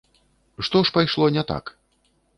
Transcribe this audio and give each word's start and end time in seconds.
Што 0.69 0.81
ж 0.89 0.95
пайшло 0.97 1.25
не 1.37 1.43
так? 1.55 1.65